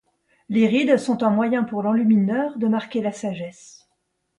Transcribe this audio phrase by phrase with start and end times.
[0.49, 3.87] Les rides sont un moyen pour l'enlumineur de marquer la sagesse.